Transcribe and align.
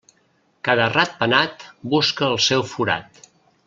Cada 0.69 0.87
ratpenat 0.93 1.69
busca 1.95 2.29
el 2.33 2.43
seu 2.51 2.69
forat. 2.75 3.27